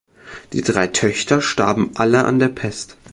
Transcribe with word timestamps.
Die 0.53 0.63
drei 0.63 0.87
Töchter 0.87 1.43
starben 1.43 1.91
alle 1.93 2.25
an 2.25 2.39
der 2.39 2.47
Pest. 2.49 2.97